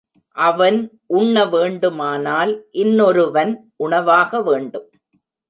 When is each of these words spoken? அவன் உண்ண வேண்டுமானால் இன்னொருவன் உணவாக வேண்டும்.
அவன் 0.37 0.77
உண்ண 1.07 1.43
வேண்டுமானால் 1.45 2.53
இன்னொருவன் 2.75 3.53
உணவாக 3.75 4.41
வேண்டும். 4.41 4.87